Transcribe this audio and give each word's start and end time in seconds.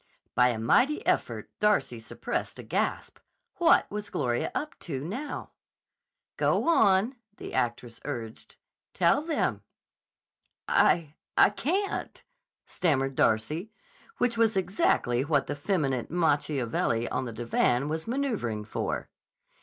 By 0.33 0.47
a 0.47 0.57
mighty 0.57 1.05
effort 1.05 1.51
Darcy 1.59 1.99
suppressed 1.99 2.57
a 2.57 2.63
gasp. 2.63 3.19
What 3.57 3.85
was 3.91 4.09
Gloria 4.09 4.49
up 4.55 4.79
to, 4.79 5.03
now? 5.05 5.51
"Go 6.37 6.67
on," 6.67 7.17
the 7.37 7.53
actress 7.53 8.01
urged. 8.03 8.55
"Tell 8.95 9.21
them." 9.21 9.61
"I 10.67 11.13
I 11.37 11.51
can't," 11.51 12.23
stammered 12.65 13.13
Darcy, 13.13 13.69
which 14.17 14.39
was 14.39 14.57
exactly 14.57 15.23
what 15.23 15.45
the 15.45 15.55
feminine 15.55 16.07
Macchiavelli 16.09 17.07
on 17.11 17.25
the 17.25 17.31
divan 17.31 17.87
was 17.87 18.07
maneuvering 18.07 18.65
for. 18.65 19.07